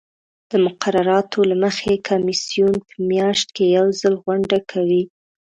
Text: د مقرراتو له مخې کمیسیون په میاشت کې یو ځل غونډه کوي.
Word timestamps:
د 0.49 0.51
مقرراتو 0.65 1.39
له 1.49 1.55
مخې 1.63 1.93
کمیسیون 2.07 2.73
په 2.87 2.95
میاشت 3.09 3.47
کې 3.55 3.65
یو 3.77 3.87
ځل 3.99 4.13
غونډه 4.25 4.57
کوي. 4.71 5.03